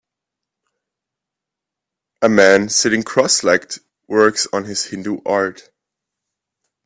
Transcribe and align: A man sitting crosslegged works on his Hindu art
A 2.23 2.27
man 2.27 2.69
sitting 2.69 3.03
crosslegged 3.03 3.81
works 4.07 4.47
on 4.51 4.63
his 4.63 4.85
Hindu 4.85 5.19
art 5.27 5.69